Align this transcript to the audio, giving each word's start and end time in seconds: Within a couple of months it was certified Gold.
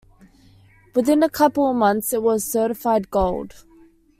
Within 0.95 1.21
a 1.21 1.29
couple 1.29 1.69
of 1.69 1.75
months 1.75 2.11
it 2.11 2.23
was 2.23 2.43
certified 2.51 3.11
Gold. 3.11 3.63